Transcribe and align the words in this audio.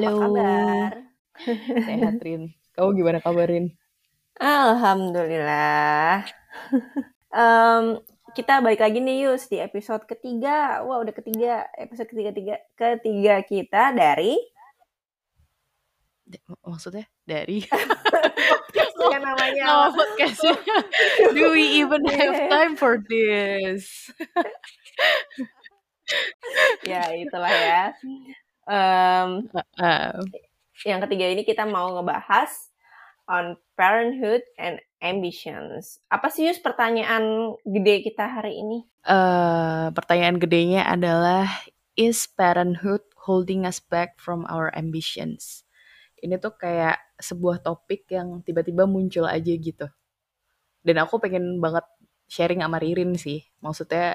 Halo. 0.00 0.16
apa 0.16 0.24
kabar? 0.32 0.92
Sehat, 1.84 2.16
Rin. 2.24 2.42
Kamu 2.72 2.96
gimana 2.96 3.20
kabarin? 3.20 3.76
Alhamdulillah. 4.40 6.24
um, 7.28 8.00
kita 8.32 8.64
balik 8.64 8.80
lagi 8.80 8.96
nih 9.04 9.28
Yus 9.28 9.52
di 9.52 9.60
episode 9.60 10.08
ketiga. 10.08 10.80
Wah 10.88 11.04
udah 11.04 11.12
ketiga, 11.12 11.68
episode 11.76 12.08
ketiga 12.08 12.32
tiga 12.32 12.56
ketiga 12.80 13.34
kita 13.44 13.92
dari 13.92 14.40
maksudnya 16.64 17.04
dari 17.28 17.60
ya 19.12 19.18
namanya 19.20 19.64
nama 19.68 19.88
podcastnya. 19.92 20.56
Do 21.36 21.52
we 21.52 21.84
even 21.84 22.08
have 22.08 22.48
time 22.48 22.72
for 22.72 23.04
this? 23.04 24.08
ya 26.88 27.04
itulah 27.20 27.52
ya. 27.52 27.92
Um, 28.70 29.50
uh, 29.82 30.22
yang 30.86 31.02
ketiga 31.02 31.26
ini 31.26 31.42
kita 31.42 31.66
mau 31.66 31.90
ngebahas 31.98 32.70
on 33.26 33.58
parenthood 33.74 34.46
and 34.54 34.78
ambitions. 35.02 35.98
Apa 36.06 36.30
sih 36.30 36.46
Yus 36.46 36.62
pertanyaan 36.62 37.58
gede 37.66 38.06
kita 38.06 38.30
hari 38.30 38.62
ini? 38.62 38.86
Uh, 39.02 39.90
pertanyaan 39.90 40.38
gedenya 40.38 40.86
adalah 40.86 41.50
is 41.98 42.30
parenthood 42.30 43.02
holding 43.26 43.66
us 43.66 43.82
back 43.82 44.22
from 44.22 44.46
our 44.46 44.70
ambitions? 44.78 45.66
Ini 46.22 46.38
tuh 46.38 46.54
kayak 46.54 47.00
sebuah 47.18 47.66
topik 47.66 48.06
yang 48.12 48.44
tiba-tiba 48.46 48.86
muncul 48.86 49.26
aja 49.26 49.50
gitu. 49.50 49.90
Dan 50.86 50.96
aku 51.02 51.18
pengen 51.18 51.58
banget 51.58 51.84
sharing 52.30 52.62
sama 52.62 52.78
Ririn 52.78 53.18
sih. 53.18 53.42
Maksudnya 53.58 54.14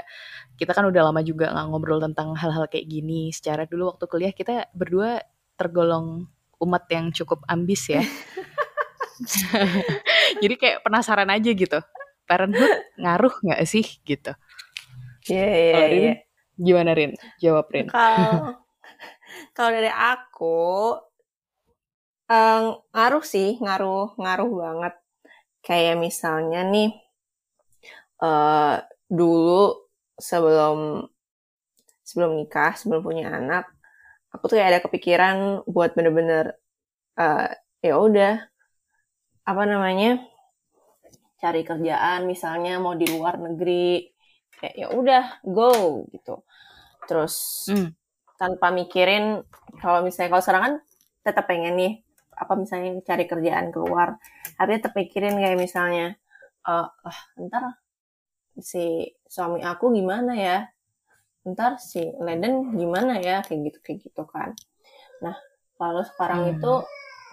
kita 0.55 0.71
kan 0.71 0.87
udah 0.87 1.11
lama 1.11 1.19
juga 1.19 1.51
nggak 1.51 1.67
ngobrol 1.67 1.99
tentang 1.99 2.31
hal-hal 2.39 2.71
kayak 2.71 2.87
gini. 2.87 3.35
Secara 3.35 3.67
dulu 3.67 3.91
waktu 3.91 4.07
kuliah 4.07 4.31
kita 4.31 4.71
berdua 4.71 5.19
tergolong 5.59 6.31
umat 6.63 6.87
yang 6.87 7.11
cukup 7.11 7.43
ambis 7.51 7.91
ya. 7.91 7.99
Jadi 10.41 10.55
kayak 10.55 10.87
penasaran 10.87 11.27
aja 11.27 11.51
gitu. 11.51 11.79
Parenthood 12.23 12.71
ngaruh 12.95 13.35
nggak 13.43 13.67
sih 13.67 13.83
gitu? 14.07 14.31
Iya 15.27 15.47
iya 15.51 15.83
iya. 15.91 16.13
Gimana 16.55 16.95
Rin? 16.95 17.19
Jawab 17.43 17.67
Rin. 17.67 17.91
Kalau 17.91 18.63
kalau 19.51 19.69
dari 19.75 19.91
aku 19.91 20.95
um, 22.31 22.79
ngaruh 22.95 23.25
sih, 23.27 23.59
ngaruh 23.59 24.15
ngaruh 24.15 24.51
banget. 24.55 24.95
Kayak 25.59 25.99
misalnya 25.99 26.63
nih 26.63 27.04
uh, 28.25 28.81
dulu 29.05 29.85
sebelum 30.17 31.05
sebelum 32.01 32.31
nikah, 32.41 32.73
sebelum 32.77 33.01
punya 33.05 33.29
anak, 33.33 33.69
aku 34.33 34.49
tuh 34.49 34.55
kayak 34.57 34.69
ada 34.77 34.81
kepikiran 34.81 35.35
buat 35.69 35.93
bener-bener 35.93 36.57
uh, 37.15 37.49
ya 37.79 37.95
udah 37.95 38.43
apa 39.45 39.63
namanya 39.63 40.19
cari 41.39 41.61
kerjaan 41.61 42.25
misalnya 42.25 42.81
mau 42.81 42.97
di 42.97 43.05
luar 43.07 43.37
negeri 43.37 44.09
kayak 44.57 44.75
ya 44.75 44.87
udah 44.91 45.23
go 45.45 46.03
gitu 46.09 46.41
terus 47.05 47.67
hmm. 47.69 47.93
tanpa 48.35 48.73
mikirin 48.73 49.45
kalau 49.77 50.01
misalnya 50.01 50.33
kalau 50.35 50.43
sekarang 50.43 50.63
kan 50.65 50.75
tetap 51.21 51.45
pengen 51.45 51.77
nih 51.77 51.93
apa 52.35 52.53
misalnya 52.57 52.99
cari 53.05 53.29
kerjaan 53.29 53.69
keluar 53.71 54.19
tapi 54.57 54.81
tetap 54.81 54.97
mikirin 54.97 55.37
kayak 55.37 55.61
misalnya 55.61 56.17
uh, 56.65 56.89
ah 56.89 57.19
ntar 57.39 57.84
si 58.59 59.11
suami 59.27 59.61
aku 59.63 59.91
gimana 59.91 60.33
ya? 60.35 60.57
Ntar 61.45 61.77
si 61.81 62.01
Leden 62.19 62.75
gimana 62.75 63.19
ya? 63.19 63.43
Kayak 63.45 63.71
gitu 63.71 63.79
kayak 63.83 63.99
gitu 64.07 64.23
kan. 64.27 64.55
Nah 65.23 65.35
kalau 65.75 66.03
sekarang 66.03 66.41
hmm. 66.47 66.53
itu 66.59 66.73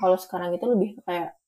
kalau 0.02 0.18
sekarang 0.18 0.50
itu 0.54 0.66
lebih 0.66 0.90
kayak 1.06 1.38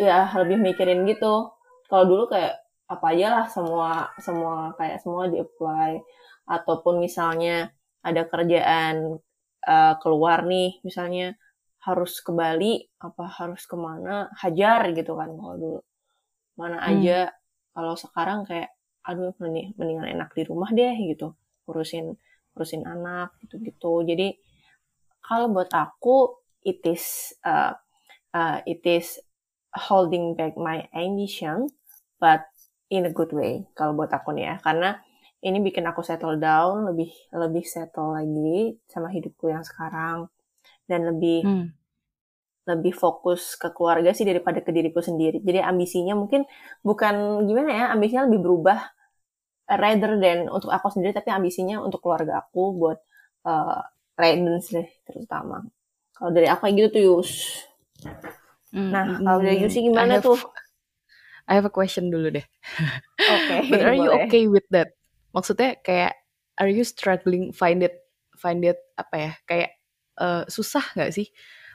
ya 0.00 0.30
lebih 0.42 0.58
mikirin 0.58 1.06
gitu. 1.06 1.52
Kalau 1.86 2.04
dulu 2.08 2.24
kayak 2.30 2.62
apa 2.88 3.06
aja 3.16 3.26
lah 3.40 3.46
semua 3.48 4.12
semua 4.20 4.76
kayak 4.76 5.00
semua 5.00 5.24
di 5.28 5.40
apply 5.40 6.02
ataupun 6.44 7.00
misalnya 7.00 7.72
ada 8.04 8.26
kerjaan 8.28 9.16
uh, 9.64 9.94
keluar 10.02 10.44
nih 10.44 10.82
misalnya 10.84 11.38
harus 11.82 12.20
ke 12.22 12.30
Bali 12.30 12.78
apa 13.02 13.26
harus 13.26 13.66
ke 13.66 13.74
mana 13.74 14.30
hajar 14.38 14.90
gitu 14.94 15.14
kan 15.18 15.30
kalau 15.34 15.56
dulu. 15.58 15.80
Mana 16.58 16.78
hmm. 16.82 16.90
aja 16.90 17.18
kalau 17.72 17.96
sekarang 17.98 18.44
kayak 18.48 18.72
aduh 19.02 19.34
mending, 19.42 19.74
mendingan 19.74 20.08
enak 20.14 20.30
di 20.36 20.42
rumah 20.46 20.70
deh 20.70 20.94
gitu. 21.08 21.34
Urusin 21.68 22.16
urusin 22.52 22.84
anak 22.84 23.32
gitu 23.40 23.56
gitu 23.64 24.04
jadi 24.04 24.36
kalau 25.24 25.48
buat 25.48 25.72
aku 25.72 26.42
it 26.66 26.82
is 26.84 27.32
uh, 27.46 27.72
uh, 28.34 28.58
it 28.66 28.82
is 28.84 29.16
holding 29.72 30.36
back 30.36 30.54
my 30.56 30.84
ambition, 30.92 31.68
but 32.20 32.44
in 32.92 33.08
a 33.08 33.12
good 33.12 33.32
way 33.32 33.64
kalau 33.72 33.96
buat 33.96 34.12
aku 34.12 34.36
nih 34.36 34.52
ya. 34.52 34.56
Karena 34.60 34.98
ini 35.42 35.58
bikin 35.58 35.88
aku 35.88 36.04
settle 36.04 36.38
down 36.38 36.86
lebih 36.92 37.10
lebih 37.34 37.64
settle 37.66 38.14
lagi 38.14 38.76
sama 38.86 39.08
hidupku 39.08 39.48
yang 39.48 39.64
sekarang. 39.64 40.28
Dan 40.84 41.08
lebih 41.08 41.40
hmm. 41.46 41.66
Lebih 42.62 42.94
fokus 42.94 43.58
ke 43.58 43.74
keluarga 43.74 44.14
sih 44.14 44.22
daripada 44.22 44.62
ke 44.62 44.70
diriku 44.70 45.02
sendiri 45.02 45.42
jadi 45.42 45.66
ambisinya 45.66 46.14
mungkin 46.14 46.46
bukan 46.86 47.46
gimana 47.46 47.70
ya 47.74 47.84
ambisinya 47.90 48.30
lebih 48.30 48.40
berubah 48.46 48.78
rather 49.66 50.14
than 50.22 50.46
untuk 50.46 50.70
aku 50.70 50.94
sendiri 50.94 51.10
tapi 51.10 51.34
ambisinya 51.34 51.82
untuk 51.82 51.98
keluarga 52.02 52.38
aku 52.42 52.62
buat 52.78 52.98
uh, 53.46 53.82
Raiden 54.14 54.62
sih 54.62 54.86
terutama 55.02 55.66
kalau 56.14 56.30
dari 56.30 56.46
aku 56.46 56.70
kayak 56.70 56.74
gitu 56.78 56.88
tuh 56.94 57.02
Yus 57.02 57.30
Mm, 58.72 58.88
nah, 58.88 59.04
kalau 59.20 59.40
dari 59.44 59.60
Yusi 59.60 59.84
gimana 59.84 60.18
have, 60.18 60.24
tuh? 60.24 60.40
I 61.48 61.60
have 61.60 61.68
a 61.68 61.72
question 61.72 62.08
dulu 62.08 62.32
deh. 62.32 62.46
Oke. 63.36 63.44
Okay, 63.44 63.60
But 63.68 63.84
are 63.84 63.92
boleh. 63.92 64.00
you 64.00 64.10
okay 64.24 64.44
with 64.48 64.66
that? 64.72 64.96
Maksudnya 65.36 65.76
kayak 65.84 66.16
are 66.56 66.72
you 66.72 66.84
struggling 66.84 67.52
find 67.52 67.84
it 67.84 68.00
find 68.40 68.64
it 68.64 68.80
apa 68.96 69.14
ya? 69.16 69.32
Kayak 69.44 69.70
uh, 70.16 70.42
susah 70.48 70.82
nggak 70.96 71.12
sih? 71.12 71.28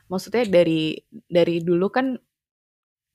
Maksudnya 0.07 0.47
dari 0.47 0.99
dari 1.27 1.63
dulu 1.63 1.87
kan 1.91 2.15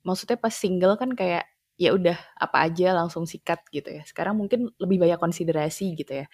maksudnya 0.02 0.38
pas 0.38 0.52
single 0.52 0.98
kan 0.98 1.14
kayak 1.14 1.46
ya 1.80 1.94
udah 1.96 2.18
apa 2.38 2.68
aja 2.68 2.94
langsung 2.94 3.24
sikat 3.24 3.64
gitu 3.72 3.88
ya. 3.88 4.02
Sekarang 4.04 4.38
mungkin 4.38 4.70
lebih 4.76 5.00
banyak 5.02 5.18
konsiderasi 5.20 5.96
gitu 5.96 6.24
ya. 6.24 6.26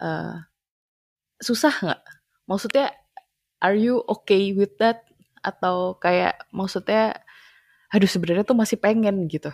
Uh, 0.00 0.40
susah 1.40 1.72
nggak? 1.72 2.02
Maksudnya 2.44 2.92
are 3.60 3.76
you 3.76 4.00
okay 4.08 4.52
with 4.52 4.76
that? 4.80 5.10
atau 5.40 5.96
kayak 5.96 6.36
maksudnya 6.52 7.16
aduh 7.90 8.08
sebenarnya 8.08 8.44
tuh 8.44 8.56
masih 8.56 8.76
pengen 8.76 9.26
gitu 9.26 9.50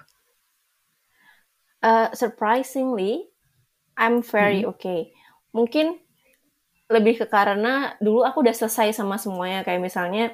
uh, 1.80 2.10
surprisingly 2.12 3.30
I'm 3.96 4.20
very 4.20 4.66
hmm. 4.66 4.76
okay 4.76 5.14
mungkin 5.54 6.02
lebih 6.86 7.18
ke 7.18 7.26
karena 7.26 7.94
dulu 7.98 8.22
aku 8.22 8.46
udah 8.46 8.54
selesai 8.54 8.94
sama 8.94 9.18
semuanya. 9.18 9.66
Kayak 9.66 9.82
misalnya 9.82 10.24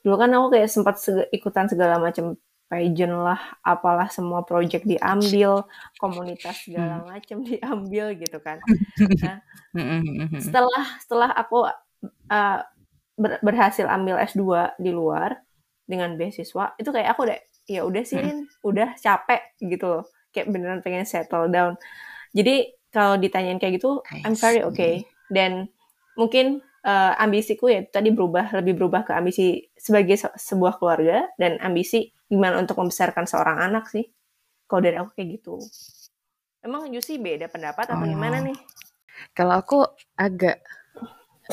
dulu 0.00 0.16
kan 0.16 0.30
aku 0.32 0.46
kayak 0.56 0.68
sempat 0.70 0.96
seg 1.02 1.28
ikutan 1.34 1.66
segala 1.68 2.00
macam 2.00 2.38
pageant 2.70 3.10
lah 3.10 3.58
apalah 3.66 4.06
semua 4.14 4.46
project 4.46 4.86
diambil 4.86 5.66
komunitas 5.98 6.62
segala 6.62 7.02
hmm. 7.02 7.06
macam 7.10 7.36
diambil 7.50 8.14
gitu 8.14 8.38
kan. 8.38 8.62
Nah, 9.70 10.02
setelah 10.42 10.82
setelah 10.98 11.30
aku 11.30 11.62
uh, 11.62 12.58
ber 13.14 13.38
berhasil 13.38 13.86
ambil 13.86 14.18
S2 14.18 14.74
di 14.82 14.90
luar 14.90 15.38
dengan 15.86 16.18
beasiswa 16.18 16.74
itu 16.74 16.90
kayak 16.90 17.14
aku 17.14 17.30
udah 17.30 17.38
ya 17.70 17.86
udah 17.86 18.02
sih 18.02 18.18
hmm. 18.18 18.66
udah 18.66 18.98
capek 18.98 19.54
gitu 19.62 19.86
loh. 19.86 20.04
Kayak 20.34 20.50
beneran 20.50 20.82
pengen 20.82 21.06
settle 21.06 21.46
down. 21.50 21.78
Jadi 22.34 22.74
kalau 22.90 23.14
ditanyain 23.14 23.62
kayak 23.62 23.78
gitu 23.78 24.02
I'm 24.26 24.34
very 24.34 24.66
okay. 24.66 25.06
Dan 25.30 25.70
mungkin 26.18 26.62
uh, 26.86 27.12
ambisiku 27.18 27.70
ya 27.70 27.86
tadi 27.86 28.10
berubah 28.10 28.54
lebih 28.62 28.78
berubah 28.80 29.06
ke 29.06 29.12
ambisi 29.14 29.70
sebagai 29.74 30.16
se 30.18 30.28
sebuah 30.34 30.78
keluarga 30.80 31.28
dan 31.36 31.58
ambisi 31.62 32.10
gimana 32.30 32.58
untuk 32.62 32.78
membesarkan 32.78 33.26
seorang 33.26 33.58
anak 33.62 33.90
sih 33.90 34.06
kalau 34.70 34.80
dari 34.82 34.96
aku 34.98 35.14
kayak 35.18 35.40
gitu 35.40 35.58
emang 36.62 36.90
Yusi 36.92 37.18
beda 37.18 37.50
pendapat 37.50 37.90
atau 37.90 38.02
oh. 38.02 38.06
gimana 38.06 38.42
nih 38.42 38.58
kalau 39.34 39.54
aku 39.60 39.84
agak 40.16 40.64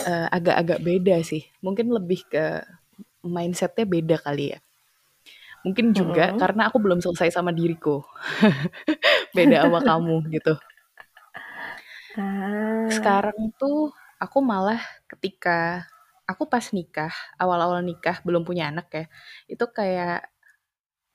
uh, 0.05 0.27
agak-agak 0.29 0.79
beda 0.83 1.15
sih. 1.25 1.43
Mungkin 1.63 1.89
lebih 1.89 2.27
ke 2.29 2.61
mindsetnya 3.25 3.85
beda 3.87 4.15
kali 4.21 4.53
ya. 4.53 4.59
Mungkin 5.65 5.91
juga 5.91 6.31
hmm. 6.31 6.37
karena 6.37 6.69
aku 6.69 6.77
belum 6.77 6.99
selesai 7.01 7.33
sama 7.33 7.49
diriku. 7.51 8.05
beda 9.37 9.65
sama 9.65 9.79
kamu 9.81 10.15
gitu. 10.31 10.53
Ah. 12.17 12.87
Sekarang 12.93 13.53
tuh 13.57 13.93
aku 14.17 14.41
malah 14.41 14.81
ketika 15.09 15.87
aku 16.27 16.45
pas 16.49 16.63
nikah, 16.75 17.13
awal-awal 17.39 17.79
nikah 17.81 18.19
belum 18.21 18.43
punya 18.43 18.69
anak 18.69 18.87
ya, 18.91 19.05
itu 19.47 19.65
kayak 19.71 20.27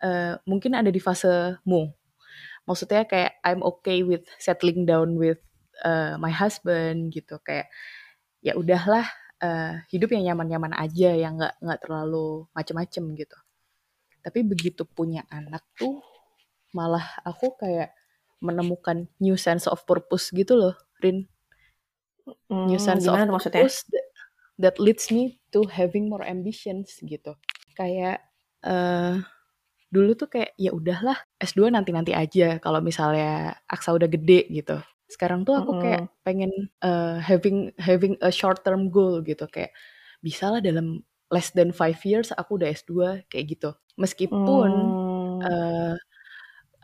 uh, 0.03 0.41
mungkin 0.49 0.75
ada 0.79 0.89
di 0.89 0.99
fase 1.03 1.61
mu. 1.69 1.93
Maksudnya 2.65 3.05
kayak 3.07 3.43
I'm 3.43 3.61
okay 3.63 4.07
with 4.07 4.25
settling 4.39 4.87
down 4.87 5.19
with 5.19 5.43
uh, 5.83 6.17
my 6.17 6.31
husband 6.31 7.11
gitu. 7.13 7.39
Kayak 7.43 7.69
ya 8.43 8.55
udahlah 8.55 9.07
uh, 9.43 9.83
hidup 9.91 10.15
yang 10.15 10.33
nyaman-nyaman 10.33 10.73
aja 10.79 11.11
yang 11.15 11.39
nggak 11.39 11.59
nggak 11.59 11.81
terlalu 11.83 12.47
macem-macem 12.55 13.05
gitu. 13.19 13.39
Tapi 14.23 14.47
begitu 14.47 14.87
punya 14.87 15.27
anak 15.29 15.67
tuh 15.75 15.99
malah 16.73 17.05
aku 17.23 17.59
kayak 17.61 17.93
menemukan 18.43 19.07
new 19.23 19.39
sense 19.39 19.71
of 19.71 19.85
purpose 19.87 20.35
gitu 20.35 20.59
loh 20.59 20.75
Rin 20.99 21.31
New 22.63 22.79
sense 22.79 23.07
of 23.11 23.19
gimana 23.19 23.27
tuh 23.27 23.35
maksudnya? 23.35 23.67
that, 23.91 24.07
that 24.59 24.77
leads 24.79 25.11
me 25.11 25.41
to 25.53 25.67
having 25.67 26.09
more 26.09 26.23
ambitions 26.25 26.99
gitu. 27.03 27.35
Kayak 27.79 28.23
eh 28.63 29.19
dulu 29.93 30.17
tuh 30.17 30.29
kayak 30.33 30.57
ya 30.57 30.73
udahlah 30.73 31.19
S2 31.43 31.69
nanti-nanti 31.69 32.13
aja 32.17 32.57
kalau 32.63 32.81
misalnya 32.81 33.57
Aksa 33.69 33.93
udah 33.93 34.09
gede 34.09 34.49
gitu. 34.51 34.81
Sekarang 35.11 35.45
tuh 35.45 35.57
aku 35.59 35.77
kayak 35.77 36.03
pengen 36.27 36.51
eh, 36.85 37.17
having 37.21 37.73
having 37.81 38.15
a 38.25 38.31
short 38.33 38.63
term 38.65 38.89
goal 38.93 39.21
gitu. 39.25 39.45
Kayak 39.51 39.73
bisa 40.25 40.49
lah 40.53 40.61
dalam 40.65 41.03
less 41.33 41.51
than 41.57 41.73
five 41.75 41.99
years 42.07 42.31
aku 42.37 42.61
udah 42.61 42.69
S2 42.73 43.25
kayak 43.29 43.59
gitu. 43.59 43.71
Meskipun 44.01 44.95
Hmm, 44.95 45.43
eh 45.45 45.95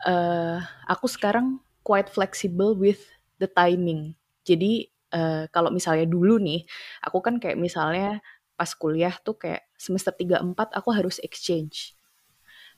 eh, 0.07 0.59
aku 0.87 1.05
sekarang 1.09 1.59
quite 1.83 2.07
flexible 2.11 2.75
with 2.77 2.99
the 3.41 3.47
timing. 3.49 4.13
Jadi 4.45 4.89
eh, 5.13 5.45
kalau 5.53 5.69
misalnya 5.73 6.05
dulu 6.05 6.37
nih 6.41 6.65
aku 7.05 7.19
kan 7.25 7.37
kayak 7.41 7.57
misalnya 7.59 8.21
pas 8.59 8.71
kuliah 8.75 9.15
tuh 9.23 9.39
kayak 9.39 9.67
semester 9.79 10.11
3 10.11 10.43
4 10.43 10.75
aku 10.75 10.89
harus 10.91 11.17
exchange. 11.23 11.95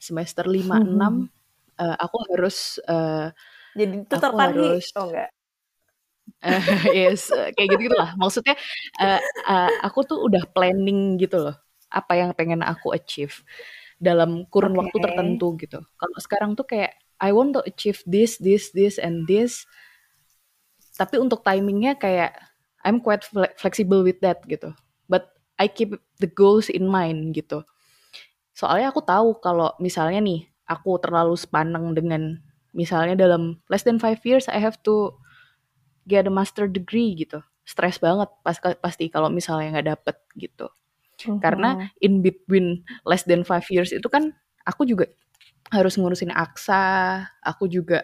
Semester 0.02 0.46
5 0.46 0.82
6 0.82 1.30
eh, 1.82 1.96
aku 1.98 2.18
harus 2.34 2.82
eh, 2.86 3.28
jadi 3.78 3.96
tutor 4.08 4.32
aku 4.34 4.40
parhi 4.40 4.68
harus 4.68 4.88
oh 4.98 5.06
enggak 5.10 5.30
eh, 6.48 6.64
yes 7.06 7.30
kayak 7.54 7.70
gitu 7.78 7.96
lah 7.98 8.18
maksudnya 8.18 8.56
eh, 8.98 9.22
eh, 9.22 9.72
aku 9.86 10.06
tuh 10.06 10.20
udah 10.26 10.44
planning 10.54 11.18
gitu 11.22 11.38
loh 11.50 11.56
apa 11.92 12.18
yang 12.18 12.32
pengen 12.34 12.64
aku 12.64 12.96
achieve 12.96 13.44
dalam 14.02 14.50
kurun 14.50 14.74
waktu 14.74 14.98
Oke. 14.98 15.06
tertentu 15.06 15.48
gitu. 15.62 15.80
Kalau 15.86 16.18
sekarang 16.18 16.52
tuh 16.58 16.66
kayak 16.66 16.98
I 17.22 17.30
want 17.30 17.54
to 17.54 17.62
achieve 17.62 18.02
this 18.10 18.42
this 18.42 18.74
this 18.74 18.98
and 18.98 19.30
this 19.30 19.70
tapi 21.02 21.18
untuk 21.18 21.42
timingnya 21.42 21.98
kayak 21.98 22.38
I'm 22.86 23.02
quite 23.02 23.26
fle- 23.26 23.54
flexible 23.58 24.06
with 24.06 24.22
that 24.22 24.46
gitu. 24.46 24.74
But 25.10 25.34
I 25.58 25.70
keep 25.70 25.98
the 26.22 26.30
goals 26.30 26.70
in 26.70 26.86
mind 26.90 27.34
gitu. 27.34 27.66
Soalnya 28.54 28.94
aku 28.94 29.02
tahu 29.02 29.38
kalau 29.42 29.74
misalnya 29.82 30.22
nih 30.22 30.46
aku 30.70 31.02
terlalu 31.02 31.34
sepaneng 31.38 31.98
dengan 31.98 32.38
misalnya 32.78 33.18
dalam 33.18 33.60
less 33.68 33.84
than 33.84 33.98
five 33.98 34.22
years 34.24 34.46
I 34.50 34.62
have 34.62 34.78
to 34.86 35.18
get 36.06 36.26
a 36.30 36.34
master 36.34 36.66
degree 36.70 37.14
gitu. 37.18 37.42
Stres 37.66 38.02
banget 38.02 38.30
pas 38.46 38.58
pasti 38.82 39.10
kalau 39.10 39.30
misalnya 39.30 39.80
nggak 39.80 39.90
dapet 39.98 40.18
gitu. 40.38 40.68
Karena 41.42 41.78
Mhm. 41.78 41.88
in 42.02 42.14
between 42.26 42.68
less 43.06 43.26
than 43.30 43.46
five 43.46 43.66
years 43.70 43.94
itu 43.94 44.06
kan 44.10 44.34
aku 44.66 44.86
juga 44.90 45.06
harus 45.72 45.96
ngurusin 45.96 46.34
aksa 46.34 47.24
aku 47.46 47.70
juga 47.70 48.04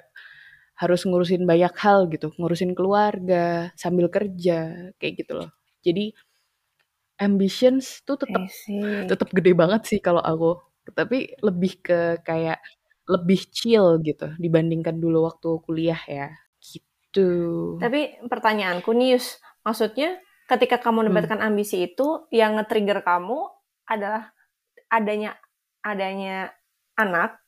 harus 0.81 1.01
ngurusin 1.09 1.43
banyak 1.49 1.73
hal 1.83 2.07
gitu 2.13 2.33
ngurusin 2.37 2.73
keluarga 2.77 3.73
sambil 3.77 4.07
kerja 4.13 4.93
kayak 5.01 5.13
gitu 5.25 5.33
loh. 5.41 5.49
Jadi 5.85 6.13
ambitions 7.17 8.05
tuh 8.05 8.17
tetap 8.21 8.43
tetap 9.09 9.29
gede 9.33 9.51
banget 9.57 9.81
sih 9.89 9.99
kalau 10.01 10.21
aku. 10.21 10.61
Tapi 10.93 11.35
lebih 11.43 11.83
ke 11.83 11.99
kayak 12.23 12.59
lebih 13.07 13.39
chill 13.51 13.99
gitu 14.03 14.35
dibandingkan 14.39 14.95
dulu 15.03 15.27
waktu 15.27 15.49
kuliah 15.65 16.01
ya. 16.07 16.27
Gitu. 16.61 17.29
Tapi 17.77 18.21
pertanyaanku 18.25 18.89
nih, 18.93 19.17
Yus, 19.17 19.37
maksudnya 19.61 20.17
ketika 20.49 20.77
kamu 20.81 21.05
Hmm. 21.05 21.13
mendapatkan 21.13 21.41
ambisi 21.43 21.85
itu, 21.89 22.25
yang 22.33 22.57
nge-trigger 22.57 23.03
kamu 23.05 23.37
adalah 23.87 24.33
adanya 24.91 25.35
adanya 25.83 26.51
anak 26.99 27.39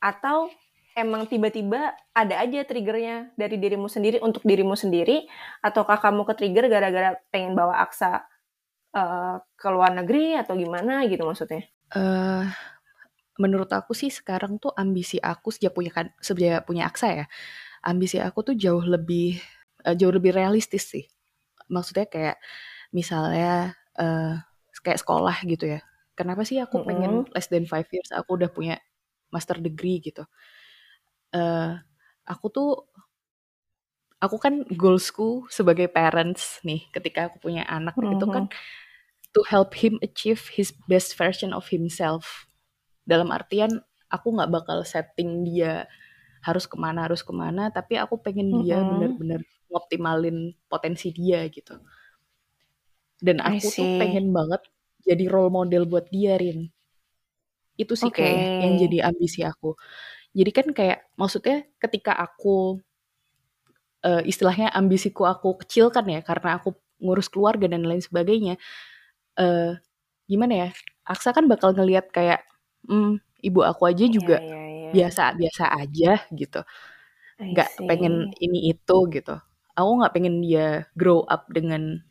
atau 0.00 0.50
emang 0.96 1.28
tiba-tiba 1.32 1.94
ada 2.16 2.34
aja 2.44 2.60
triggernya 2.68 3.16
dari 3.40 3.56
dirimu 3.62 3.86
sendiri 3.90 4.18
untuk 4.24 4.42
dirimu 4.50 4.74
sendiri? 4.78 5.28
Ataukah 5.62 5.98
kamu 6.04 6.22
ke-trigger 6.28 6.66
gara-gara 6.72 7.10
pengen 7.32 7.52
bawa 7.58 7.74
aksa 7.84 8.24
eh, 8.96 9.36
ke 9.60 9.68
luar 9.74 9.92
negeri 9.98 10.36
atau 10.42 10.54
gimana 10.58 11.04
gitu 11.10 11.24
maksudnya? 11.28 11.62
eh 11.94 12.44
menurut 13.42 13.70
aku 13.72 13.92
sih 13.92 14.08
sekarang 14.12 14.56
tuh 14.62 14.72
ambisi 14.82 15.16
aku 15.20 15.48
sejak 15.54 15.72
punya 15.76 15.92
kan 15.92 16.06
sejak 16.24 16.64
punya 16.68 16.88
aksa 16.90 17.06
ya 17.12 17.26
ambisi 17.84 18.18
aku 18.22 18.40
tuh 18.48 18.54
jauh 18.58 18.84
lebih 18.84 19.38
eh, 19.86 19.96
jauh 20.00 20.14
lebih 20.14 20.32
realistis 20.36 20.84
sih. 20.94 21.04
Maksudnya 21.72 22.06
kayak 22.10 22.36
misalnya 22.94 23.74
eh 24.00 24.34
kayak 24.84 25.00
sekolah 25.02 25.36
gitu 25.50 25.66
ya. 25.78 25.80
Kenapa 26.18 26.42
sih 26.48 26.58
aku 26.62 26.78
pengen 26.88 27.26
less 27.34 27.48
than 27.52 27.66
five 27.68 27.88
years 27.94 28.10
aku 28.14 28.38
udah 28.40 28.50
punya 28.52 28.76
master 29.34 29.58
degree 29.62 29.98
gitu 30.04 30.24
eh 31.36 31.70
aku 32.32 32.46
tuh 32.56 32.68
aku 34.24 34.36
kan 34.40 34.54
goalsku 34.80 35.44
sebagai 35.52 35.88
parents 35.92 36.60
nih 36.64 36.88
ketika 36.94 37.28
aku 37.28 37.36
punya 37.44 37.62
anak 37.68 37.96
itu 38.08 38.24
kan 38.34 38.44
to 39.34 39.42
help 39.52 39.72
him 39.76 39.94
achieve 40.02 40.42
his 40.58 40.72
best 40.90 41.14
version 41.20 41.52
of 41.54 41.66
himself. 41.70 42.48
Dalam 43.06 43.30
artian 43.34 43.82
aku 44.12 44.28
nggak 44.36 44.52
bakal 44.52 44.78
setting 44.86 45.44
dia 45.48 45.86
harus 46.46 46.64
ke 46.70 46.76
mana 46.78 47.06
harus 47.08 47.22
ke 47.26 47.32
mana 47.34 47.68
tapi 47.74 47.94
aku 48.00 48.16
pengen 48.22 48.54
dia 48.56 48.82
Mhm. 48.82 48.86
bener-bener 48.86 49.42
ngoptimalin 49.72 50.54
potensi 50.72 51.10
dia 51.14 51.46
gitu. 51.52 51.76
Dan 53.26 53.38
aku 53.50 53.66
tuh 53.78 53.88
pengen 54.00 54.26
banget 54.36 54.62
jadi 55.08 55.24
role 55.32 55.52
model 55.58 55.84
buat 55.92 56.06
dia 56.14 56.34
Rin. 56.42 56.60
Itu 57.82 57.92
sih 58.00 58.08
Oke. 58.08 58.16
kayaknya 58.16 58.48
yang 58.62 58.72
jadi 58.80 58.96
ambisi 59.12 59.40
aku 59.44 59.76
jadi 60.36 60.50
kan 60.52 60.66
kayak 60.78 60.98
maksudnya 61.20 61.64
ketika 61.82 62.12
aku 62.16 62.80
eh, 64.04 64.22
istilahnya 64.28 64.72
ambisiku 64.74 65.24
aku 65.28 65.56
kecil 65.64 65.88
kan 65.92 66.04
ya 66.08 66.20
karena 66.24 66.58
aku 66.60 66.74
ngurus 67.02 67.28
keluarga 67.28 67.68
dan 67.68 67.84
lain 67.84 68.00
sebagainya 68.00 68.56
eh 69.38 69.72
gimana 70.30 70.54
ya 70.54 70.70
Aksa 71.06 71.32
kan 71.36 71.46
bakal 71.50 71.72
ngelihat 71.76 72.10
kayak 72.14 72.44
hmm, 72.88 73.20
ibu 73.44 73.60
aku 73.64 73.82
aja 73.90 74.06
juga 74.08 74.38
Iya, 74.42 74.62
iya, 74.70 74.92
iya. 74.92 74.92
biasa 74.94 75.36
biasa 75.38 75.64
aja 75.76 76.12
gitu 76.34 76.60
nggak 77.52 77.70
pengen 77.88 78.30
ini 78.42 78.72
itu 78.74 78.96
gitu 79.12 79.34
aku 79.78 79.90
nggak 80.02 80.14
pengen 80.16 80.36
dia 80.44 80.88
grow 80.98 81.24
up 81.28 81.48
dengan 81.52 82.02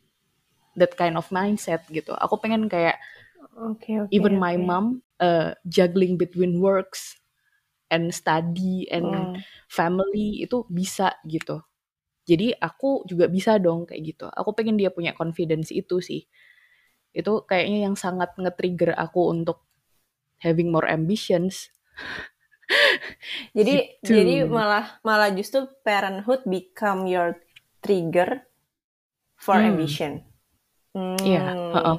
that 0.78 0.94
kind 0.98 1.16
of 1.18 1.28
mindset 1.34 1.82
gitu 1.92 2.14
aku 2.18 2.36
pengen 2.40 2.68
kayak 2.70 2.98
Oke, 3.56 3.92
oke, 4.04 4.12
even 4.14 4.38
my 4.38 4.56
oke. 4.56 4.60
mom 4.60 5.02
uh, 5.20 5.54
juggling 5.66 6.16
between 6.18 6.60
works 6.60 7.16
and 7.92 8.10
study 8.14 8.86
and 8.90 9.06
Hmm. 9.06 9.42
family 9.70 10.42
itu 10.44 10.64
bisa 10.70 11.14
gitu 11.26 11.62
jadi 12.26 12.56
aku 12.58 13.06
juga 13.06 13.26
bisa 13.30 13.58
dong 13.62 13.86
kayak 13.88 14.02
gitu 14.16 14.26
aku 14.30 14.50
pengen 14.56 14.76
dia 14.80 14.90
punya 14.90 15.14
confidence 15.14 15.70
itu 15.74 15.98
sih 16.02 16.26
itu 17.16 17.32
kayaknya 17.48 17.88
yang 17.90 17.96
sangat 17.96 18.34
nge-trigger 18.36 18.92
aku 18.96 19.32
untuk 19.32 19.64
having 20.42 20.70
more 20.72 20.86
ambitions 20.88 21.70
Jadi 23.56 23.74
Gitu. 24.02 24.06
jadi 24.06 24.34
malah 24.46 24.98
malah 25.06 25.30
justru 25.34 25.66
parenthood 25.86 26.44
become 26.46 27.06
your 27.08 27.38
trigger 27.82 28.46
for 29.38 29.58
Hmm. 29.58 29.66
ambition. 29.66 30.22
Hmm. 30.94 31.16
Iya, 31.26 31.42
heeh. 31.74 31.98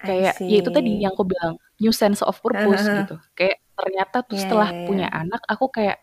I 0.00 0.06
kayak 0.08 0.34
ya 0.48 0.56
itu 0.64 0.70
tadi 0.72 0.90
yang 1.04 1.12
aku 1.12 1.24
bilang 1.28 1.52
new 1.80 1.92
sense 1.92 2.20
of 2.24 2.36
purpose 2.40 2.88
Hahaha. 2.88 2.96
gitu 2.98 3.14
kayak 3.36 3.60
ternyata 3.80 4.16
tuh 4.28 4.36
Iya, 4.36 4.42
setelah 4.42 4.70
iya, 4.70 4.76
iya. 4.86 4.86
punya 4.86 5.06
anak 5.10 5.42
aku 5.52 5.66
kayak 5.76 5.98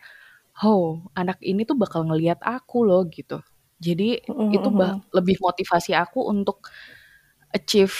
oh 0.64 1.02
anak 1.18 1.38
ini 1.50 1.62
tuh 1.68 1.76
bakal 1.82 2.02
ngelihat 2.08 2.40
aku 2.44 2.76
loh 2.88 3.02
gitu. 3.16 3.38
Jadi 3.86 4.04
Mhm, 4.28 4.54
itu 4.54 4.68
bah- 4.78 4.98
lebih 5.16 5.36
motivasi 5.46 5.92
aku 5.98 6.18
untuk 6.32 6.56
achieve 7.54 7.94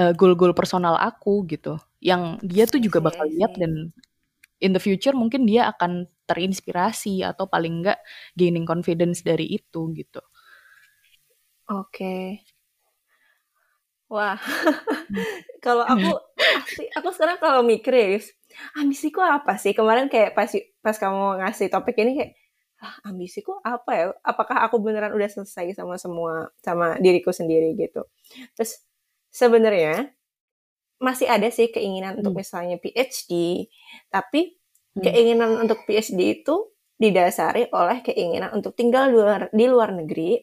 uh, 0.00 0.12
goal-goal 0.16 0.54
personal 0.56 0.96
aku 0.98 1.44
gitu. 1.50 1.78
Yang 2.02 2.22
dia 2.46 2.64
tuh 2.70 2.80
juga 2.82 2.98
bakal 3.04 3.26
lihat 3.30 3.52
dan 3.58 3.92
in 4.62 4.72
the 4.76 4.82
future 4.82 5.14
mungkin 5.16 5.44
dia 5.48 5.68
akan 5.72 6.08
terinspirasi 6.28 7.22
atau 7.26 7.46
paling 7.50 7.84
enggak 7.84 7.98
gaining 8.38 8.66
confidence 8.68 9.20
dari 9.24 9.46
itu 9.58 9.92
gitu. 9.96 10.20
Oke. 11.68 12.12
Wah, 14.12 14.36
kalau 15.64 15.84
aku 15.86 16.08
aku 16.96 17.08
sekarang 17.14 17.38
kalau 17.40 17.60
mikir 17.64 17.92
ya, 17.94 18.08
ambisiku 18.78 19.20
apa 19.24 19.56
sih? 19.60 19.72
Kemarin 19.76 20.08
kayak 20.12 20.36
pas 20.36 20.50
pas 20.84 20.96
kamu 20.98 21.40
ngasih 21.42 21.68
topik 21.72 21.96
ini 22.00 22.12
kayak, 22.20 22.32
ah, 22.84 22.94
ambisiku 23.08 23.58
apa 23.64 23.90
ya? 23.96 24.06
Apakah 24.24 24.64
aku 24.68 24.76
beneran 24.84 25.12
udah 25.16 25.28
selesai 25.30 25.76
sama 25.78 25.96
semua 26.00 26.52
sama 26.60 26.96
diriku 27.00 27.32
sendiri 27.32 27.74
gitu? 27.80 28.04
Terus 28.58 28.84
sebenarnya 29.32 30.12
masih 31.02 31.28
ada 31.28 31.48
sih 31.52 31.68
keinginan 31.74 32.16
untuk 32.20 32.32
Hmm. 32.32 32.40
misalnya 32.40 32.76
PhD, 32.80 33.66
tapi 34.10 34.56
Hmm. 34.96 35.02
keinginan 35.04 35.60
untuk 35.62 35.84
PhD 35.86 36.42
itu 36.42 36.56
didasari 36.96 37.68
oleh 37.74 38.00
keinginan 38.06 38.54
untuk 38.56 38.72
tinggal 38.78 39.10
di 39.10 39.16
luar, 39.18 39.42
di 39.52 39.66
luar 39.68 39.90
negeri 39.92 40.38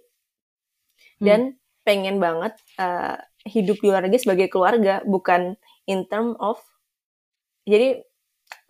Hmm. 1.20 1.42
dan 1.42 1.58
pengen 1.86 2.18
banget 2.22 2.54
uh, 2.78 3.18
hidup 3.46 3.82
di 3.82 3.88
luar 3.90 4.06
negeri 4.06 4.22
sebagai 4.22 4.48
keluarga, 4.52 5.02
bukan 5.06 5.58
in 5.90 6.06
term 6.06 6.38
of 6.38 6.62
jadi 7.66 8.02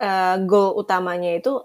uh, 0.00 0.36
goal 0.44 0.76
utamanya 0.76 1.36
itu 1.36 1.60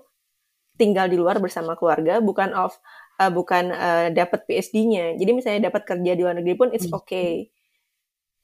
tinggal 0.77 1.09
di 1.09 1.17
luar 1.17 1.41
bersama 1.41 1.73
keluarga, 1.73 2.21
bukan 2.21 2.53
of 2.53 2.77
uh, 3.19 3.31
bukan 3.33 3.73
uh, 3.73 4.07
dapat 4.13 4.45
PSD-nya. 4.45 5.17
Jadi 5.17 5.31
misalnya 5.33 5.73
dapat 5.73 5.83
kerja 5.83 6.11
di 6.13 6.21
luar 6.21 6.37
negeri 6.37 6.55
pun 6.55 6.69
it's 6.71 6.87
hmm. 6.87 6.97
okay. 6.97 7.49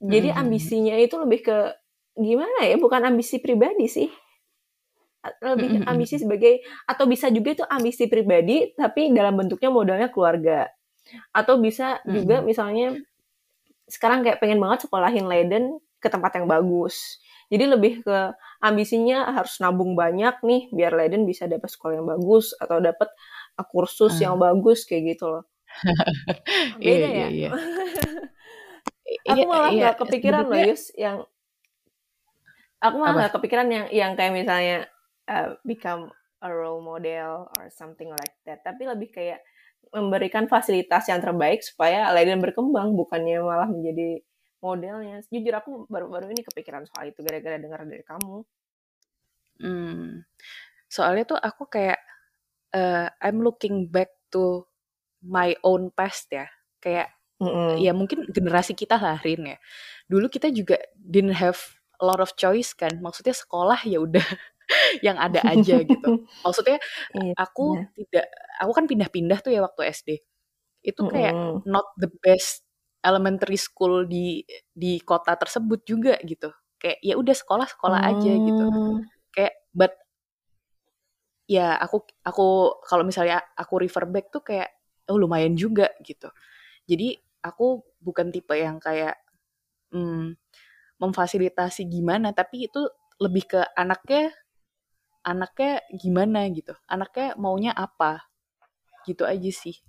Jadi 0.04 0.34
hmm. 0.34 0.42
ambisinya 0.42 0.96
itu 1.00 1.16
lebih 1.16 1.40
ke 1.46 1.58
gimana 2.18 2.68
ya? 2.68 2.76
Bukan 2.76 3.02
ambisi 3.08 3.40
pribadi 3.40 3.88
sih. 3.88 4.10
Lebih 5.40 5.86
hmm. 5.86 5.88
ambisi 5.88 6.20
sebagai 6.20 6.60
atau 6.84 7.08
bisa 7.08 7.32
juga 7.32 7.56
itu 7.56 7.64
ambisi 7.64 8.12
pribadi 8.12 8.76
tapi 8.76 9.14
dalam 9.16 9.40
bentuknya 9.40 9.72
modalnya 9.72 10.10
keluarga. 10.12 10.68
Atau 11.32 11.64
bisa 11.64 12.04
juga 12.04 12.44
misalnya 12.44 13.00
sekarang 13.88 14.24
kayak 14.24 14.40
pengen 14.40 14.60
banget 14.60 14.88
sekolahin 14.88 15.28
Leiden 15.28 15.80
ke 16.00 16.08
tempat 16.12 16.36
yang 16.40 16.48
bagus. 16.48 17.20
Jadi 17.52 17.70
lebih 17.70 17.94
ke 18.02 18.34
ambisinya 18.64 19.30
harus 19.30 19.60
nabung 19.60 19.94
banyak 19.94 20.42
nih 20.42 20.62
biar 20.72 20.96
Leiden 20.96 21.28
bisa 21.28 21.46
dapat 21.46 21.70
sekolah 21.70 22.02
yang 22.02 22.08
bagus 22.08 22.56
atau 22.58 22.80
dapat 22.80 23.12
uh, 23.60 23.66
kursus 23.68 24.18
yang 24.18 24.40
bagus 24.40 24.88
kayak 24.88 25.16
gitu 25.16 25.30
loh. 25.30 25.44
Beda 26.82 27.08
iya, 27.08 27.08
ya. 27.08 27.28
Iya, 27.30 27.30
iya. 29.14 29.32
aku 29.34 29.44
malah 29.46 29.72
iya, 29.74 29.84
gak 29.92 29.98
kepikiran 30.06 30.44
loh 30.50 30.60
Yus 30.70 30.84
yang 30.94 31.18
aku 32.82 32.96
malah 32.98 33.28
gak 33.28 33.34
kepikiran 33.38 33.68
yang 33.70 33.86
yang 33.92 34.12
kayak 34.18 34.34
misalnya 34.34 34.78
uh, 35.30 35.56
become 35.68 36.10
a 36.44 36.50
role 36.52 36.84
model 36.84 37.48
or 37.56 37.72
something 37.72 38.12
like 38.12 38.36
that. 38.44 38.66
Tapi 38.66 38.84
lebih 38.88 39.14
kayak 39.14 39.40
memberikan 39.92 40.48
fasilitas 40.48 41.10
yang 41.12 41.20
terbaik 41.20 41.62
supaya 41.62 42.10
Leiden 42.16 42.40
berkembang 42.40 42.96
bukannya 42.96 43.44
malah 43.44 43.70
menjadi 43.70 44.24
modelnya. 44.64 45.20
Jujur 45.28 45.54
aku 45.54 45.72
baru-baru 45.92 46.32
ini 46.32 46.42
kepikiran 46.42 46.88
soal 46.88 47.12
itu 47.12 47.20
gara-gara 47.20 47.60
dengar 47.60 47.84
dari 47.84 48.04
kamu. 48.08 48.48
Hmm. 49.60 50.24
Soalnya 50.88 51.36
tuh 51.36 51.40
aku 51.40 51.68
kayak 51.68 52.00
uh, 52.72 53.12
I'm 53.20 53.44
looking 53.44 53.92
back 53.92 54.16
to 54.32 54.64
my 55.20 55.54
own 55.68 55.92
past 55.92 56.32
ya. 56.32 56.48
Kayak 56.80 57.12
mm 57.44 57.48
-hmm. 57.48 57.72
ya 57.84 57.92
mungkin 57.92 58.26
generasi 58.32 58.74
kita 58.74 58.96
lah 58.96 59.20
Rin 59.20 59.56
ya. 59.56 59.58
Dulu 60.08 60.32
kita 60.32 60.48
juga 60.50 60.80
didn't 60.96 61.36
have 61.36 61.60
a 62.00 62.04
lot 62.08 62.24
of 62.24 62.34
choice 62.40 62.72
kan. 62.72 62.98
Maksudnya 63.04 63.36
sekolah 63.36 63.84
ya 63.84 64.00
udah 64.00 64.26
yang 65.06 65.18
ada 65.20 65.40
aja 65.46 65.82
gitu. 65.84 66.12
Maksudnya 66.46 66.78
iya, 67.18 67.34
aku 67.38 67.80
tidak 67.96 68.26
aku 68.60 68.72
kan 68.72 68.86
pindah-pindah 68.90 69.40
tuh 69.42 69.52
ya 69.54 69.62
waktu 69.62 69.90
SD. 69.90 70.10
Itu 70.84 71.08
kayak 71.08 71.34
mm 71.34 71.44
-hmm. 71.64 71.70
not 71.70 71.88
the 71.96 72.12
best 72.22 72.64
elementary 73.04 73.60
school 73.60 74.08
di 74.08 74.48
di 74.72 75.04
kota 75.04 75.36
tersebut 75.36 75.84
juga 75.84 76.16
gitu 76.24 76.50
kayak 76.84 77.00
ya 77.00 77.16
udah 77.16 77.36
sekolah 77.36 77.68
sekolah 77.68 78.00
hmm. 78.04 78.10
aja 78.12 78.32
gitu 78.36 78.64
oh. 78.68 79.00
kayak 79.32 79.56
but 79.72 79.96
ya 81.48 81.80
aku 81.80 82.04
aku 82.28 82.76
kalau 82.84 83.08
misalnya 83.08 83.40
aku 83.56 83.80
refer 83.80 84.04
back 84.04 84.28
tuh 84.28 84.44
kayak 84.44 84.68
oh 85.08 85.16
lumayan 85.16 85.56
juga 85.56 85.88
gitu 86.04 86.28
jadi 86.84 87.16
aku 87.40 87.84
bukan 88.04 88.32
tipe 88.36 88.52
yang 88.56 88.84
kayak 88.84 89.16
hmm, 89.96 90.36
memfasilitasi 91.00 91.88
gimana 91.88 92.36
tapi 92.36 92.68
itu 92.68 92.84
lebih 93.20 93.48
ke 93.48 93.62
anaknya 93.80 94.36
anaknya 95.24 95.84
gimana 95.92 96.46
gitu 96.52 96.76
anaknya 96.86 97.36
maunya 97.40 97.72
apa 97.72 98.28
gitu 99.08 99.24
aja 99.24 99.52
sih 99.52 99.80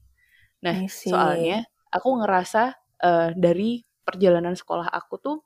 nah 0.62 0.74
soalnya 0.88 1.66
aku 1.92 2.08
ngerasa 2.22 2.74
uh, 3.04 3.30
dari 3.36 3.84
perjalanan 4.04 4.56
sekolah 4.56 4.88
aku 4.90 5.14
tuh 5.20 5.38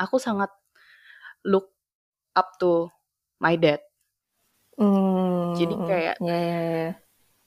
aku 0.00 0.16
sangat 0.18 0.50
look 1.46 1.70
up 2.36 2.56
to 2.58 2.88
my 3.42 3.58
dad. 3.58 3.82
Mm, 4.80 5.58
Jadi 5.58 5.74
kayak 5.84 6.16
yeah, 6.22 6.40
yeah, 6.40 6.62
yeah. 6.64 6.92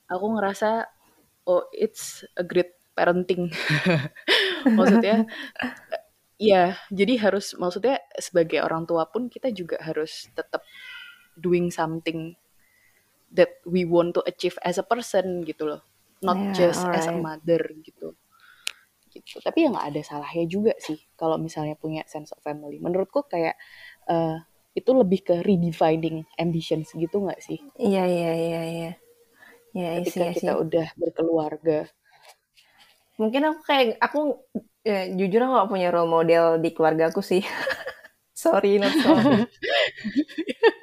aku 0.06 0.26
ngerasa 0.38 0.86
oh 1.48 1.66
it's 1.74 2.22
a 2.38 2.44
great 2.46 2.76
parenting. 2.94 3.50
maksudnya 4.78 5.26
ya 6.36 6.76
jadi 6.92 7.14
harus 7.22 7.56
maksudnya 7.56 8.02
sebagai 8.20 8.60
orang 8.60 8.84
tua 8.84 9.08
pun 9.08 9.32
kita 9.32 9.48
juga 9.54 9.80
harus 9.80 10.28
tetap 10.36 10.60
doing 11.36 11.68
something 11.68 12.34
that 13.32 13.60
we 13.68 13.84
want 13.84 14.16
to 14.16 14.22
achieve 14.24 14.56
as 14.64 14.80
a 14.80 14.86
person 14.86 15.44
gitu 15.44 15.68
loh. 15.68 15.82
Not 16.24 16.40
yeah, 16.40 16.52
just 16.56 16.82
right. 16.82 16.96
as 16.96 17.06
a 17.06 17.14
mother 17.14 17.60
gitu. 17.84 18.16
Gitu. 19.12 19.36
Tapi 19.40 19.64
ya 19.64 19.68
nggak 19.72 19.86
ada 19.92 20.02
salahnya 20.04 20.44
juga 20.48 20.72
sih 20.80 20.96
kalau 21.16 21.36
misalnya 21.36 21.76
punya 21.76 22.04
sense 22.08 22.32
of 22.32 22.40
family. 22.40 22.80
Menurutku 22.80 23.28
kayak 23.28 23.56
uh, 24.08 24.40
itu 24.76 24.90
lebih 24.92 25.24
ke 25.24 25.34
redefining 25.44 26.24
ambitions 26.36 26.92
gitu 26.92 27.24
nggak 27.24 27.40
sih? 27.40 27.60
Iya 27.80 28.04
iya 28.08 28.32
iya 28.36 28.62
iya. 28.64 28.92
Ya, 29.76 30.00
ketika 30.00 30.32
isi, 30.32 30.40
kita 30.40 30.52
isi. 30.56 30.62
udah 30.64 30.86
berkeluarga. 30.96 31.78
Mungkin 33.20 33.40
aku 33.44 33.60
kayak 33.64 34.00
aku 34.00 34.40
ya, 34.84 35.08
jujur 35.12 35.40
aku 35.44 35.52
gak 35.52 35.70
punya 35.72 35.88
role 35.92 36.08
model 36.08 36.60
di 36.60 36.72
keluarga 36.72 37.12
aku 37.12 37.20
sih. 37.20 37.44
Sorry 38.36 38.76
not 38.76 38.92
sorry 39.00 39.48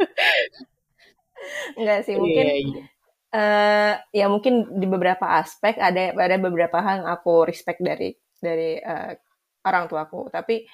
Enggak 1.77 1.99
sih 2.05 2.15
mungkin 2.15 2.45
yeah, 2.45 2.59
yeah 2.61 2.87
uh, 3.33 3.93
ya 4.13 4.25
mungkin 4.29 4.77
di 4.77 4.85
beberapa 4.85 5.25
aspek 5.41 5.81
ada 5.81 6.13
ada 6.13 6.37
beberapa 6.37 6.79
hal 6.79 7.03
yang 7.03 7.09
aku 7.09 7.49
respect 7.49 7.81
dari 7.81 8.13
dari 8.37 8.77
uh, 8.79 9.17
orang 9.65 9.89
tuaku 9.89 10.29
tapi 10.29 10.69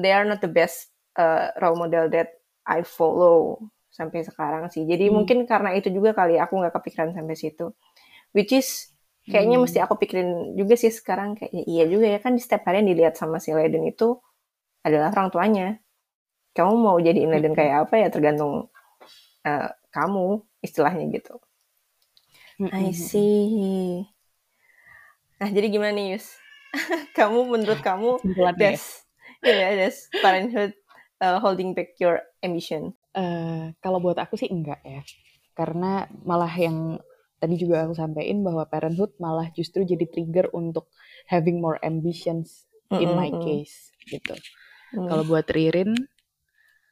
they 0.00 0.14
are 0.14 0.24
not 0.24 0.40
the 0.40 0.50
best 0.50 0.94
uh, 1.18 1.50
role 1.58 1.76
model 1.76 2.08
that 2.08 2.38
I 2.64 2.86
follow 2.86 3.60
sampai 3.90 4.22
sekarang 4.22 4.70
sih 4.70 4.86
jadi 4.86 5.10
hmm. 5.10 5.12
mungkin 5.12 5.38
karena 5.44 5.74
itu 5.74 5.90
juga 5.90 6.14
kali 6.14 6.38
aku 6.38 6.62
nggak 6.62 6.74
kepikiran 6.80 7.12
sampai 7.12 7.36
situ 7.36 7.74
which 8.32 8.54
is 8.54 8.94
kayaknya 9.26 9.58
hmm. 9.58 9.66
mesti 9.66 9.78
aku 9.82 9.98
pikirin 9.98 10.54
juga 10.54 10.78
sih 10.78 10.92
sekarang 10.94 11.34
kayak 11.34 11.50
iya 11.66 11.84
juga 11.90 12.06
ya 12.06 12.18
kan 12.22 12.38
di 12.38 12.42
setiap 12.44 12.70
hari 12.70 12.84
yang 12.84 12.88
dilihat 12.94 13.14
sama 13.18 13.42
si 13.42 13.50
Leiden 13.50 13.82
itu 13.88 14.20
adalah 14.86 15.10
orang 15.10 15.28
tuanya 15.34 15.66
kamu 16.54 16.72
mau 16.78 16.96
jadi 17.00 17.26
Leiden 17.26 17.56
hmm. 17.56 17.58
kayak 17.58 17.74
apa 17.88 17.94
ya 18.06 18.08
tergantung 18.12 18.68
uh, 19.48 19.68
kamu 19.96 20.44
istilahnya 20.60 21.08
gitu 21.16 21.40
I 22.56 22.88
see. 22.96 24.08
Nah, 25.36 25.48
jadi 25.52 25.68
gimana 25.68 25.92
nih, 25.92 26.16
Yus? 26.16 26.32
kamu 27.18 27.52
menurut 27.52 27.80
kamu 27.84 28.20
does 28.56 29.04
ya 29.44 29.52
yeah, 29.52 29.70
does 29.76 30.08
parenthood 30.24 30.72
uh, 31.20 31.36
holding 31.40 31.76
back 31.76 31.96
your 32.00 32.24
ambition? 32.40 32.96
Uh, 33.12 33.72
kalau 33.84 34.00
buat 34.00 34.16
aku 34.16 34.40
sih 34.40 34.48
enggak 34.48 34.80
ya. 34.84 35.04
Karena 35.52 36.08
malah 36.24 36.52
yang 36.52 36.96
tadi 37.36 37.60
juga 37.60 37.84
aku 37.84 37.92
sampaikan 37.92 38.40
bahwa 38.40 38.64
parenthood 38.64 39.12
malah 39.20 39.52
justru 39.52 39.84
jadi 39.84 40.08
trigger 40.08 40.48
untuk 40.56 40.88
having 41.28 41.60
more 41.60 41.76
ambitions 41.84 42.64
mm 42.88 42.96
-hmm. 42.96 43.04
in 43.04 43.10
my 43.12 43.28
case 43.44 43.92
gitu. 44.08 44.32
Mm. 44.96 45.12
Kalau 45.12 45.24
buat 45.28 45.44
Ririn 45.52 45.92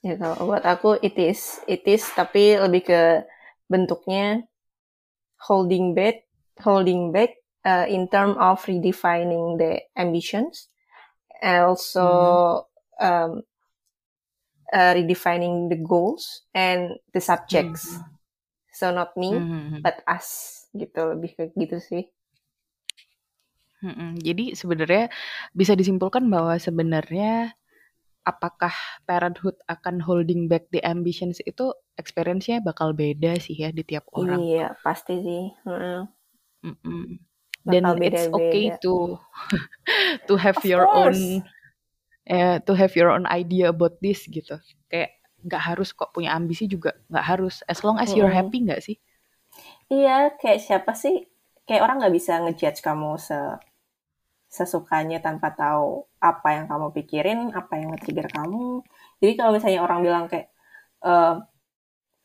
kalau 0.05 0.53
buat 0.53 0.65
aku 0.69 1.01
it 1.01 1.17
is 1.17 1.65
it 1.65 1.81
is 1.89 2.05
tapi 2.13 2.61
lebih 2.61 2.85
ke 2.85 3.03
bentuknya 3.73 4.45
holding 5.49 5.97
back 5.97 6.29
holding 6.61 7.09
back 7.09 7.41
uh, 7.65 7.89
in 7.89 8.05
terms 8.13 8.37
of 8.37 8.61
redefining 8.69 9.57
the 9.57 9.81
ambitions 9.97 10.69
also 11.41 12.05
mm-hmm. 13.01 13.05
um, 13.09 13.33
uh, 14.77 14.93
redefining 14.93 15.73
the 15.73 15.81
goals 15.81 16.45
and 16.53 17.01
the 17.17 17.21
subjects 17.21 17.97
mm-hmm. 17.97 18.13
so 18.77 18.93
not 18.93 19.17
me 19.17 19.33
mm-hmm. 19.33 19.81
but 19.81 20.05
us 20.05 20.69
gitu 20.77 21.17
lebih 21.17 21.33
kayak 21.33 21.57
gitu 21.57 21.77
sih 21.81 22.05
mm-hmm. 23.81 24.21
jadi 24.21 24.45
sebenarnya 24.53 25.05
bisa 25.57 25.73
disimpulkan 25.73 26.29
bahwa 26.29 26.61
sebenarnya 26.61 27.57
apakah 28.25 28.73
parenthood 29.05 29.57
akan 29.69 30.01
holding 30.01 30.49
back 30.49 30.69
the 30.73 30.81
ambitions 30.85 31.39
itu 31.45 31.73
experience-nya 32.01 32.65
bakal 32.65 32.97
beda 32.97 33.37
sih 33.37 33.55
ya 33.55 33.71
di 33.71 33.85
tiap 33.85 34.09
orang. 34.17 34.41
Iya, 34.41 34.77
pasti 34.81 35.15
sih. 35.21 35.45
Mm 35.65 36.09
-mm. 36.65 37.05
Dan 37.65 37.85
beda 37.97 38.05
it's 38.09 38.29
okay 38.33 38.73
to 38.81 39.17
to 40.29 40.35
have 40.37 40.57
of 40.61 40.65
your 40.65 40.85
course. 40.85 41.17
own 41.17 41.45
uh, 42.29 42.57
to 42.65 42.73
have 42.77 42.93
your 42.97 43.13
own 43.13 43.29
idea 43.29 43.69
about 43.69 44.01
this 44.01 44.25
gitu. 44.29 44.57
Kayak 44.89 45.17
nggak 45.45 45.63
harus 45.77 45.93
kok 45.93 46.13
punya 46.17 46.33
ambisi 46.33 46.65
juga 46.65 46.97
nggak 47.13 47.25
harus 47.25 47.61
as 47.69 47.85
long 47.85 48.01
as 48.01 48.17
you're 48.17 48.33
happy 48.33 48.65
nggak 48.65 48.81
sih? 48.81 48.97
Iya, 49.93 50.33
kayak 50.41 50.61
siapa 50.65 50.93
sih? 50.97 51.29
Kayak 51.69 51.85
orang 51.89 51.97
nggak 52.01 52.15
bisa 52.17 52.41
ngejudge 52.41 52.81
kamu 52.81 53.21
se 53.21 53.37
sesukanya 54.55 55.19
tanpa 55.19 55.51
tahu 55.51 56.07
apa 56.23 56.49
yang 56.55 56.71
kamu 56.71 56.87
pikirin, 56.95 57.41
apa 57.51 57.75
yang 57.75 57.91
nge-trigger 57.91 58.31
kamu. 58.31 58.87
Jadi 59.19 59.33
kalau 59.35 59.51
misalnya 59.51 59.81
orang 59.83 59.99
bilang 60.07 60.25
kayak, 60.31 60.47
e, 61.03 61.13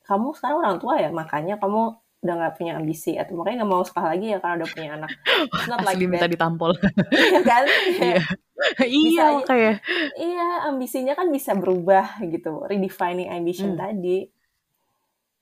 kamu 0.05 0.27
sekarang 0.37 0.57
orang 0.61 0.77
tua 0.77 1.01
ya, 1.01 1.09
makanya 1.09 1.57
kamu 1.57 1.97
udah 2.19 2.33
nggak 2.35 2.53
punya 2.59 2.75
ambisi 2.75 3.15
atau 3.15 3.39
makanya 3.39 3.63
nggak 3.63 3.71
mau 3.71 3.81
sekolah 3.81 4.07
lagi 4.11 4.27
ya 4.35 4.37
karena 4.43 4.55
udah 4.61 4.69
punya 4.69 4.89
anak. 4.99 5.11
It's 5.55 5.69
not 5.71 5.81
like 5.87 5.97
Asli 5.97 6.05
minta 6.05 6.25
that. 6.27 6.33
ditampol. 6.35 6.71
Iya 7.17 7.41
kan? 7.41 7.63
Iya. 7.97 8.23
Iya 8.83 9.27
kayak. 9.47 9.75
Iya, 10.19 10.47
ambisinya 10.67 11.15
kan 11.15 11.31
bisa 11.31 11.55
berubah 11.55 12.19
gitu. 12.27 12.67
Redefining 12.67 13.31
ambition 13.31 13.73
Hmm. 13.73 13.81
tadi. 13.81 14.27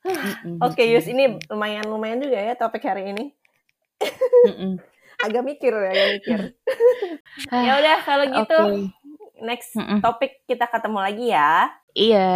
Oke, 0.69 0.85
Yus, 0.87 1.09
mm-mm. 1.09 1.13
ini 1.17 1.23
lumayan 1.49 1.89
lumayan 1.89 2.21
juga 2.21 2.37
ya 2.37 2.53
topik 2.53 2.85
hari 2.85 3.11
ini. 3.11 3.33
Agak 5.17 5.43
mikir 5.43 5.73
ya, 5.73 5.89
agak 5.91 6.07
mikir. 6.13 6.39
Ah, 7.49 7.61
ya 7.65 7.71
udah 7.81 7.97
kalau 8.05 8.25
gitu, 8.29 8.57
Oke. 8.61 8.79
next 9.41 9.73
Mm-mm. 9.77 9.99
topik 10.01 10.31
kita 10.45 10.65
ketemu 10.69 10.99
lagi 11.01 11.25
ya. 11.33 11.73
Iya, 11.97 12.27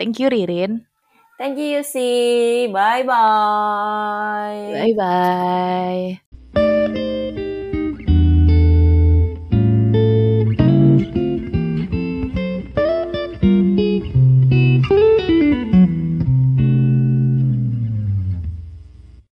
thank 0.00 0.16
you 0.16 0.32
Ririn. 0.32 0.88
Thank 1.36 1.58
you, 1.58 1.80
Yusi. 1.80 2.70
Bye 2.72 3.02
bye. 3.04 4.72
Bye 4.72 4.94
bye. 4.96 6.31